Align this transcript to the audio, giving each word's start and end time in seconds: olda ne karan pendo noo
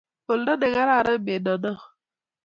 olda 0.31 0.53
ne 0.59 0.67
karan 0.75 1.17
pendo 1.25 1.53
noo 1.63 1.81